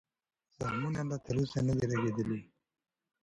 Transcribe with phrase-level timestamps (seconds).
[0.59, 2.39] زخمونه لا تر اوسه نه دي رغېدلي.